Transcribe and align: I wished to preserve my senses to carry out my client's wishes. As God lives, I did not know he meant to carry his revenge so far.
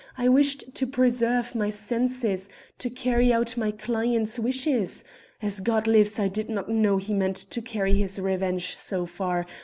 I 0.17 0.27
wished 0.29 0.73
to 0.73 0.87
preserve 0.87 1.53
my 1.53 1.69
senses 1.69 2.49
to 2.79 2.89
carry 2.89 3.31
out 3.31 3.55
my 3.55 3.69
client's 3.69 4.39
wishes. 4.39 5.03
As 5.43 5.59
God 5.59 5.85
lives, 5.85 6.19
I 6.19 6.27
did 6.27 6.49
not 6.49 6.67
know 6.69 6.97
he 6.97 7.13
meant 7.13 7.35
to 7.37 7.61
carry 7.61 7.93
his 7.93 8.17
revenge 8.17 8.75
so 8.75 9.05
far. 9.05 9.45